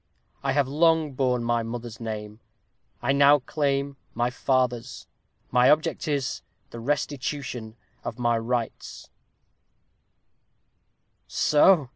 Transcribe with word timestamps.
I 0.41 0.53
have 0.53 0.67
long 0.67 1.11
borne 1.13 1.43
my 1.43 1.61
mother's 1.61 1.99
name. 1.99 2.39
I 3.03 3.11
now 3.11 3.37
claim 3.37 3.97
my 4.15 4.31
father's. 4.31 5.05
My 5.51 5.69
object 5.69 6.07
is, 6.07 6.41
the 6.71 6.79
restitution 6.79 7.75
of 8.03 8.17
my 8.17 8.35
rights." 8.39 9.11